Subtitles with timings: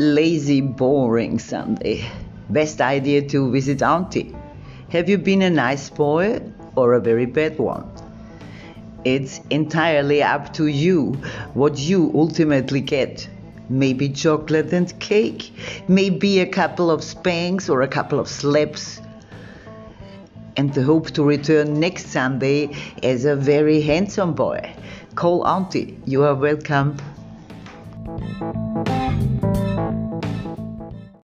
[0.00, 2.10] lazy, boring Sunday.
[2.48, 4.34] Best idea to visit Auntie.
[4.88, 6.40] Have you been a nice boy
[6.74, 7.84] or a very bad one?
[9.04, 11.12] It's entirely up to you
[11.52, 13.28] what you ultimately get.
[13.68, 15.52] Maybe chocolate and cake,
[15.86, 19.02] maybe a couple of spanks or a couple of slaps.
[20.56, 24.74] And the hope to return next Sunday as a very handsome boy.
[25.14, 26.96] Call Auntie, you are welcome.